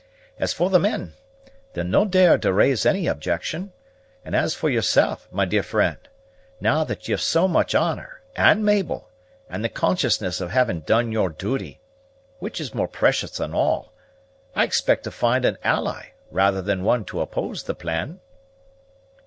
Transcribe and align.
As 0.39 0.51
for 0.51 0.71
the 0.71 0.79
men, 0.79 1.13
they'll 1.73 1.83
no 1.85 2.05
dare 2.05 2.39
to 2.39 2.51
raise 2.51 2.87
any 2.87 3.05
objaction; 3.05 3.71
and 4.25 4.35
as 4.35 4.55
for 4.55 4.67
yoursal', 4.67 5.19
my 5.29 5.45
dear 5.45 5.61
friend, 5.61 5.97
now 6.59 6.83
that 6.83 7.07
ye've 7.07 7.21
so 7.21 7.47
much 7.47 7.75
honor, 7.75 8.19
and 8.35 8.65
Mabel, 8.65 9.09
and 9.47 9.63
the 9.63 9.69
consciousness 9.69 10.41
of 10.41 10.49
having 10.49 10.79
done 10.79 11.11
yer 11.11 11.29
duty, 11.29 11.81
which 12.39 12.59
is 12.59 12.73
more 12.73 12.87
precious 12.87 13.37
than 13.37 13.53
all, 13.53 13.93
I 14.55 14.63
expect 14.63 15.03
to 15.03 15.11
find 15.11 15.45
an 15.45 15.59
ally 15.63 16.13
rather 16.31 16.63
than 16.63 16.83
one 16.83 17.05
to 17.05 17.21
oppose 17.21 17.61
the 17.61 17.75
plan." 17.75 18.21